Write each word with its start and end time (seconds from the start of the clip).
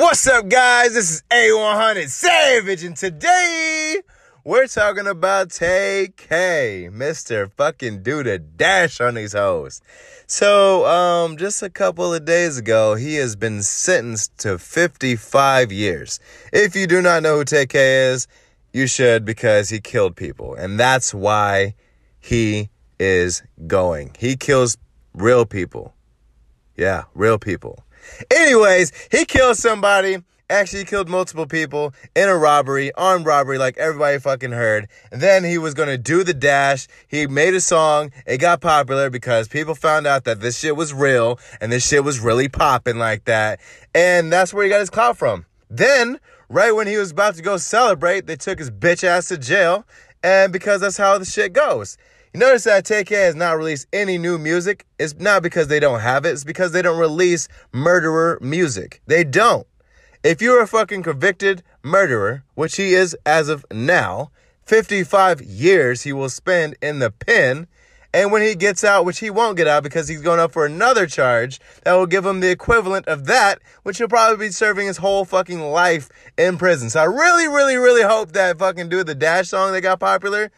What's 0.00 0.26
up, 0.26 0.48
guys? 0.48 0.94
This 0.94 1.10
is 1.10 1.22
A100 1.30 2.08
Savage, 2.08 2.84
and 2.84 2.96
today 2.96 4.00
we're 4.44 4.66
talking 4.66 5.06
about 5.06 5.50
Tay-K, 5.50 6.88
Mr. 6.90 7.52
Fucking 7.52 8.02
Do 8.02 8.22
the 8.22 8.38
Dash 8.38 8.98
on 9.02 9.16
these 9.16 9.34
hoes. 9.34 9.82
So, 10.26 10.86
um, 10.86 11.36
just 11.36 11.62
a 11.62 11.68
couple 11.68 12.14
of 12.14 12.24
days 12.24 12.56
ago, 12.56 12.94
he 12.94 13.16
has 13.16 13.36
been 13.36 13.62
sentenced 13.62 14.38
to 14.38 14.56
55 14.56 15.70
years. 15.70 16.18
If 16.50 16.74
you 16.74 16.86
do 16.86 17.02
not 17.02 17.22
know 17.22 17.36
who 17.36 17.44
Tay-K 17.44 18.06
is, 18.06 18.26
you 18.72 18.86
should 18.86 19.26
because 19.26 19.68
he 19.68 19.82
killed 19.82 20.16
people, 20.16 20.54
and 20.54 20.80
that's 20.80 21.12
why 21.12 21.74
he 22.18 22.70
is 22.98 23.42
going. 23.66 24.16
He 24.18 24.36
kills 24.38 24.78
real 25.12 25.44
people. 25.44 25.92
Yeah, 26.74 27.02
real 27.14 27.38
people. 27.38 27.84
Anyways, 28.30 28.92
he 29.10 29.24
killed 29.24 29.56
somebody. 29.56 30.18
Actually, 30.50 30.80
he 30.80 30.84
killed 30.84 31.08
multiple 31.08 31.46
people 31.46 31.94
in 32.16 32.28
a 32.28 32.36
robbery, 32.36 32.92
armed 32.94 33.24
robbery, 33.24 33.56
like 33.56 33.78
everybody 33.78 34.18
fucking 34.18 34.50
heard. 34.50 34.88
And 35.12 35.20
then 35.20 35.44
he 35.44 35.58
was 35.58 35.74
gonna 35.74 35.96
do 35.96 36.24
the 36.24 36.34
dash. 36.34 36.88
He 37.06 37.28
made 37.28 37.54
a 37.54 37.60
song. 37.60 38.10
It 38.26 38.38
got 38.38 38.60
popular 38.60 39.10
because 39.10 39.46
people 39.46 39.76
found 39.76 40.08
out 40.08 40.24
that 40.24 40.40
this 40.40 40.58
shit 40.58 40.74
was 40.74 40.92
real 40.92 41.38
and 41.60 41.70
this 41.70 41.86
shit 41.86 42.02
was 42.02 42.18
really 42.18 42.48
popping 42.48 42.98
like 42.98 43.26
that. 43.26 43.60
And 43.94 44.32
that's 44.32 44.52
where 44.52 44.64
he 44.64 44.70
got 44.70 44.80
his 44.80 44.90
clout 44.90 45.16
from. 45.16 45.46
Then, 45.70 46.18
right 46.48 46.72
when 46.72 46.88
he 46.88 46.96
was 46.96 47.12
about 47.12 47.36
to 47.36 47.42
go 47.42 47.56
celebrate, 47.56 48.26
they 48.26 48.34
took 48.34 48.58
his 48.58 48.72
bitch 48.72 49.04
ass 49.04 49.28
to 49.28 49.38
jail. 49.38 49.86
And 50.24 50.52
because 50.52 50.80
that's 50.80 50.96
how 50.96 51.16
the 51.16 51.24
shit 51.24 51.52
goes. 51.52 51.96
You 52.32 52.38
notice 52.38 52.62
that 52.62 52.84
Tay-K 52.84 53.12
has 53.12 53.34
not 53.34 53.56
released 53.56 53.88
any 53.92 54.16
new 54.16 54.38
music. 54.38 54.86
It's 55.00 55.18
not 55.18 55.42
because 55.42 55.66
they 55.66 55.80
don't 55.80 55.98
have 55.98 56.24
it, 56.24 56.30
it's 56.30 56.44
because 56.44 56.70
they 56.70 56.80
don't 56.80 57.00
release 57.00 57.48
murderer 57.72 58.38
music. 58.40 59.02
They 59.06 59.24
don't. 59.24 59.66
If 60.22 60.40
you're 60.40 60.62
a 60.62 60.68
fucking 60.68 61.02
convicted 61.02 61.64
murderer, 61.82 62.44
which 62.54 62.76
he 62.76 62.94
is 62.94 63.16
as 63.26 63.48
of 63.48 63.66
now, 63.72 64.30
55 64.64 65.42
years 65.42 66.02
he 66.02 66.12
will 66.12 66.28
spend 66.28 66.76
in 66.80 67.00
the 67.00 67.10
pen. 67.10 67.66
And 68.14 68.30
when 68.30 68.42
he 68.42 68.54
gets 68.54 68.84
out, 68.84 69.04
which 69.04 69.18
he 69.18 69.30
won't 69.30 69.56
get 69.56 69.66
out 69.66 69.82
because 69.82 70.06
he's 70.06 70.22
going 70.22 70.38
up 70.38 70.52
for 70.52 70.64
another 70.64 71.08
charge 71.08 71.58
that 71.82 71.94
will 71.94 72.06
give 72.06 72.24
him 72.24 72.38
the 72.38 72.50
equivalent 72.50 73.08
of 73.08 73.26
that, 73.26 73.60
which 73.82 73.98
he'll 73.98 74.06
probably 74.06 74.46
be 74.46 74.52
serving 74.52 74.86
his 74.86 74.98
whole 74.98 75.24
fucking 75.24 75.60
life 75.60 76.08
in 76.38 76.58
prison. 76.58 76.90
So 76.90 77.00
I 77.00 77.04
really, 77.04 77.48
really, 77.48 77.76
really 77.76 78.02
hope 78.02 78.32
that 78.32 78.58
fucking 78.58 78.88
dude, 78.88 79.08
the 79.08 79.16
Dash 79.16 79.48
song 79.48 79.72
that 79.72 79.80
got 79.80 79.98
popular, 79.98 80.52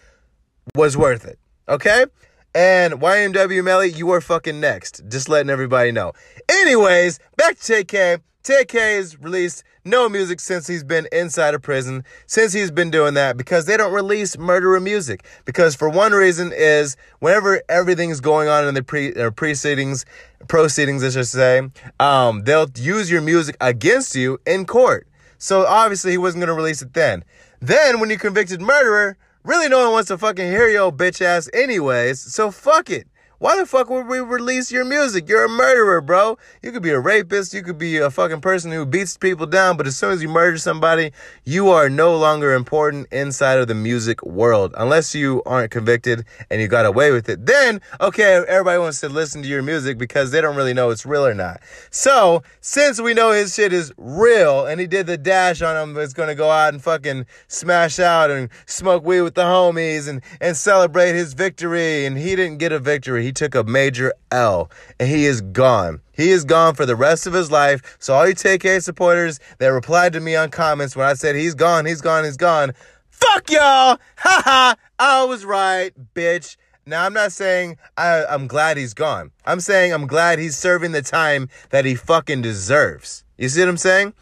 was 0.74 0.98
worth 0.98 1.24
it. 1.24 1.38
Okay? 1.68 2.06
And 2.54 2.94
YNW 2.94 3.64
Melly, 3.64 3.90
you 3.90 4.10
are 4.10 4.20
fucking 4.20 4.60
next. 4.60 5.02
Just 5.08 5.28
letting 5.28 5.48
everybody 5.48 5.90
know. 5.90 6.12
Anyways, 6.48 7.18
back 7.36 7.58
to 7.58 7.66
Tay-K. 7.66 8.18
Tay-K 8.42 8.96
has 8.96 9.18
released 9.20 9.62
no 9.84 10.08
music 10.08 10.40
since 10.40 10.66
he's 10.66 10.84
been 10.84 11.08
inside 11.12 11.54
of 11.54 11.62
prison, 11.62 12.04
since 12.26 12.52
he's 12.52 12.70
been 12.70 12.90
doing 12.90 13.14
that, 13.14 13.36
because 13.36 13.66
they 13.66 13.76
don't 13.76 13.92
release 13.92 14.36
murderer 14.36 14.80
music. 14.80 15.24
Because 15.44 15.74
for 15.74 15.88
one 15.88 16.12
reason 16.12 16.52
is 16.52 16.96
whenever 17.20 17.62
everything's 17.68 18.20
going 18.20 18.48
on 18.48 18.66
in 18.66 18.74
the 18.74 18.82
pre 18.82 19.14
or 19.14 19.30
proceedings, 19.30 20.04
proceedings, 20.48 21.02
I 21.04 21.10
should 21.10 21.26
say, 21.26 21.70
um, 22.00 22.42
they'll 22.42 22.68
use 22.74 23.10
your 23.10 23.22
music 23.22 23.56
against 23.60 24.14
you 24.14 24.38
in 24.44 24.66
court. 24.66 25.06
So 25.38 25.64
obviously 25.64 26.10
he 26.10 26.18
wasn't 26.18 26.42
gonna 26.42 26.54
release 26.54 26.82
it 26.82 26.94
then. 26.94 27.24
Then 27.60 28.00
when 28.00 28.10
you 28.10 28.18
convicted 28.18 28.60
murderer, 28.60 29.16
Really, 29.44 29.68
no 29.68 29.82
one 29.82 29.92
wants 29.92 30.08
to 30.08 30.18
fucking 30.18 30.46
hear 30.46 30.68
your 30.68 30.92
bitch 30.92 31.20
ass 31.20 31.50
anyways, 31.52 32.20
so 32.20 32.52
fuck 32.52 32.90
it. 32.90 33.08
Why 33.42 33.56
the 33.56 33.66
fuck 33.66 33.90
would 33.90 34.06
we 34.06 34.20
release 34.20 34.70
your 34.70 34.84
music? 34.84 35.28
You're 35.28 35.46
a 35.46 35.48
murderer, 35.48 36.00
bro. 36.00 36.38
You 36.62 36.70
could 36.70 36.84
be 36.84 36.90
a 36.90 37.00
rapist. 37.00 37.52
You 37.52 37.64
could 37.64 37.76
be 37.76 37.96
a 37.96 38.08
fucking 38.08 38.40
person 38.40 38.70
who 38.70 38.86
beats 38.86 39.16
people 39.16 39.46
down. 39.46 39.76
But 39.76 39.88
as 39.88 39.96
soon 39.96 40.12
as 40.12 40.22
you 40.22 40.28
murder 40.28 40.58
somebody, 40.58 41.10
you 41.42 41.68
are 41.70 41.90
no 41.90 42.16
longer 42.16 42.54
important 42.54 43.08
inside 43.10 43.58
of 43.58 43.66
the 43.66 43.74
music 43.74 44.22
world. 44.22 44.76
Unless 44.78 45.16
you 45.16 45.42
aren't 45.44 45.72
convicted 45.72 46.24
and 46.50 46.60
you 46.60 46.68
got 46.68 46.86
away 46.86 47.10
with 47.10 47.28
it. 47.28 47.44
Then, 47.44 47.80
okay, 48.00 48.44
everybody 48.46 48.78
wants 48.78 49.00
to 49.00 49.08
listen 49.08 49.42
to 49.42 49.48
your 49.48 49.62
music 49.62 49.98
because 49.98 50.30
they 50.30 50.40
don't 50.40 50.54
really 50.54 50.72
know 50.72 50.90
it's 50.90 51.04
real 51.04 51.26
or 51.26 51.34
not. 51.34 51.62
So, 51.90 52.44
since 52.60 53.00
we 53.00 53.12
know 53.12 53.32
his 53.32 53.56
shit 53.56 53.72
is 53.72 53.92
real 53.96 54.66
and 54.66 54.80
he 54.80 54.86
did 54.86 55.08
the 55.08 55.18
dash 55.18 55.62
on 55.62 55.76
him, 55.76 55.98
it's 55.98 56.12
gonna 56.12 56.36
go 56.36 56.48
out 56.48 56.74
and 56.74 56.80
fucking 56.80 57.26
smash 57.48 57.98
out 57.98 58.30
and 58.30 58.50
smoke 58.66 59.04
weed 59.04 59.22
with 59.22 59.34
the 59.34 59.42
homies 59.42 60.06
and, 60.06 60.22
and 60.40 60.56
celebrate 60.56 61.14
his 61.14 61.34
victory. 61.34 62.06
And 62.06 62.16
he 62.16 62.36
didn't 62.36 62.58
get 62.58 62.70
a 62.70 62.78
victory. 62.78 63.24
He 63.24 63.31
took 63.32 63.54
a 63.54 63.64
major 63.64 64.12
L 64.30 64.70
and 65.00 65.08
he 65.08 65.26
is 65.26 65.40
gone. 65.40 66.00
He 66.12 66.30
is 66.30 66.44
gone 66.44 66.74
for 66.74 66.86
the 66.86 66.96
rest 66.96 67.26
of 67.26 67.32
his 67.32 67.50
life. 67.50 67.96
So 67.98 68.14
all 68.14 68.28
you 68.28 68.34
Tay-K 68.34 68.80
supporters 68.80 69.40
that 69.58 69.68
replied 69.68 70.12
to 70.12 70.20
me 70.20 70.36
on 70.36 70.50
comments 70.50 70.94
when 70.94 71.08
I 71.08 71.14
said 71.14 71.34
he's 71.34 71.54
gone, 71.54 71.86
he's 71.86 72.00
gone, 72.00 72.24
he's 72.24 72.36
gone. 72.36 72.72
Fuck 73.10 73.50
y'all! 73.50 73.98
Ha 74.16 74.42
ha! 74.44 74.74
I 74.98 75.24
was 75.24 75.44
right, 75.44 75.92
bitch. 76.14 76.56
Now 76.86 77.04
I'm 77.04 77.12
not 77.12 77.32
saying 77.32 77.76
I, 77.96 78.24
I'm 78.24 78.46
glad 78.46 78.76
he's 78.76 78.94
gone. 78.94 79.30
I'm 79.46 79.60
saying 79.60 79.92
I'm 79.92 80.06
glad 80.06 80.38
he's 80.38 80.56
serving 80.56 80.92
the 80.92 81.02
time 81.02 81.48
that 81.70 81.84
he 81.84 81.94
fucking 81.94 82.42
deserves. 82.42 83.24
You 83.38 83.48
see 83.48 83.60
what 83.60 83.68
I'm 83.68 83.76
saying? 83.76 84.14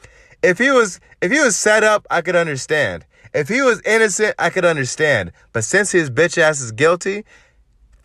If 0.42 0.58
he 0.58 0.70
was 0.70 1.00
if 1.22 1.32
he 1.32 1.40
was 1.40 1.56
set 1.56 1.84
up, 1.84 2.06
I 2.10 2.20
could 2.20 2.36
understand. 2.36 3.06
If 3.32 3.48
he 3.48 3.62
was 3.62 3.80
innocent, 3.82 4.34
I 4.38 4.50
could 4.50 4.64
understand. 4.64 5.32
But 5.52 5.64
since 5.64 5.92
his 5.92 6.10
bitch 6.10 6.36
ass 6.36 6.60
is 6.60 6.72
guilty, 6.72 7.24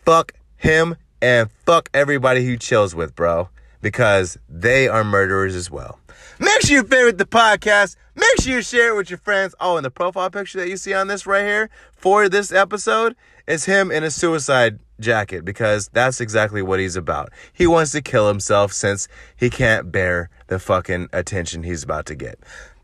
fuck 0.04 0.32
him 0.56 0.96
and 1.20 1.50
fuck 1.50 1.88
everybody 1.94 2.44
he 2.44 2.56
chills 2.56 2.94
with, 2.94 3.14
bro, 3.14 3.48
because 3.80 4.38
they 4.48 4.88
are 4.88 5.04
murderers 5.04 5.54
as 5.54 5.70
well. 5.70 5.98
Make 6.38 6.62
sure 6.62 6.76
you 6.76 6.82
favorite 6.82 7.18
the 7.18 7.24
podcast. 7.24 7.96
Make 8.14 8.40
sure 8.40 8.54
you 8.54 8.62
share 8.62 8.90
it 8.90 8.96
with 8.96 9.10
your 9.10 9.18
friends. 9.18 9.54
Oh, 9.60 9.76
and 9.76 9.84
the 9.84 9.90
profile 9.90 10.30
picture 10.30 10.58
that 10.58 10.68
you 10.68 10.76
see 10.76 10.94
on 10.94 11.08
this 11.08 11.26
right 11.26 11.44
here 11.44 11.70
for 11.92 12.28
this 12.28 12.52
episode 12.52 13.16
is 13.46 13.64
him 13.64 13.90
in 13.90 14.04
a 14.04 14.10
suicide 14.10 14.78
jacket 15.00 15.44
because 15.44 15.88
that's 15.92 16.20
exactly 16.20 16.62
what 16.62 16.80
he's 16.80 16.96
about. 16.96 17.30
He 17.52 17.66
wants 17.66 17.92
to 17.92 18.02
kill 18.02 18.28
himself 18.28 18.72
since 18.72 19.08
he 19.36 19.50
can't 19.50 19.92
bear 19.92 20.30
the 20.48 20.58
fucking 20.58 21.08
attention 21.12 21.62
he's 21.62 21.82
about 21.82 22.06
to 22.06 22.14
get. 22.14 22.38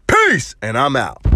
Peace! 0.06 0.54
And 0.62 0.78
I'm 0.78 0.96
out. 0.96 1.31